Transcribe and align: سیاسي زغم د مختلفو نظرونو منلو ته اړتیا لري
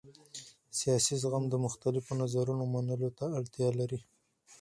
سیاسي 0.79 1.13
زغم 1.23 1.43
د 1.49 1.55
مختلفو 1.65 2.11
نظرونو 2.21 2.63
منلو 2.73 3.09
ته 3.17 3.25
اړتیا 3.37 3.69
لري 3.79 3.99